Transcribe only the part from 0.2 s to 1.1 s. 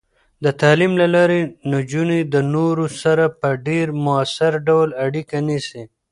د تعلیم له